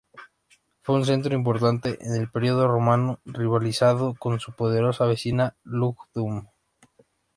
Fue 0.81 0.95
un 0.95 1.05
centro 1.05 1.35
importante 1.35 1.99
en 2.03 2.15
el 2.15 2.27
periodo 2.27 2.67
romano, 2.67 3.19
rivalizando 3.23 4.15
con 4.17 4.39
su 4.39 4.51
poderosa 4.51 5.05
vecina 5.05 5.55
Lugdunum. 5.63 6.47